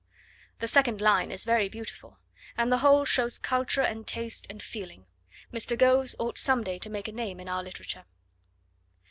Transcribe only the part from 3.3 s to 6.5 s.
culture and taste and feeling. Mr. Ghose ought